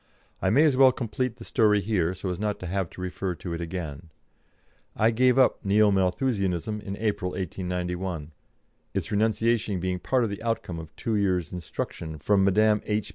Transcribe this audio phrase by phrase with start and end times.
[0.41, 3.35] I may as well complete the story here, so as not to have to refer
[3.35, 4.09] to it again.
[4.95, 8.31] I gave up Neo Malthusianism in April, 1891,
[8.95, 12.81] its renunciation being part of the outcome of two years' instruction from Mdme.
[12.87, 13.09] H.